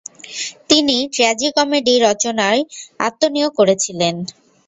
[0.69, 2.61] তিনি ট্র্যাজিকমেডি রচনায়
[2.99, 4.15] আত্মনিয়োগ করেছিলেন।